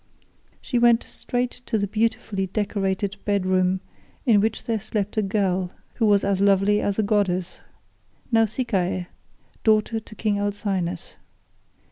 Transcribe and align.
She 0.61 0.79
went 0.79 1.03
straight 1.03 1.51
to 1.67 1.77
the 1.77 1.85
beautifully 1.85 2.47
decorated 2.47 3.17
bedroom 3.23 3.81
in 4.25 4.41
which 4.41 4.63
there 4.63 4.79
slept 4.79 5.15
a 5.15 5.21
girl 5.21 5.69
who 5.93 6.07
was 6.07 6.23
as 6.23 6.41
lovely 6.41 6.81
as 6.81 6.97
a 6.97 7.03
goddess, 7.03 7.59
Nausicaa, 8.31 9.05
daughter 9.63 9.99
to 9.99 10.15
King 10.15 10.39
Alcinous. 10.39 11.17